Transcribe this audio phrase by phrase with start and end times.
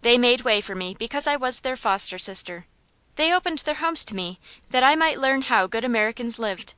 [0.00, 2.66] They made way for me because I was their foster sister.
[3.16, 4.38] They opened their homes to me
[4.70, 6.72] that I might learn how good Americans lived.